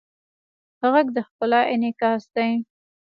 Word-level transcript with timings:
غږ 0.91 1.07
د 1.15 1.17
ښکلا 1.27 1.61
انعکاس 1.73 2.23
دی 2.35 2.49